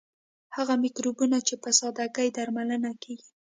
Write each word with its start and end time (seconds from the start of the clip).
هغه 0.55 0.73
مکروبونه 0.83 1.37
چې 1.47 1.55
په 1.63 1.69
ساده 1.79 2.05
ګۍ 2.15 2.29
درملنه 2.35 2.91
کیږي. 3.03 3.29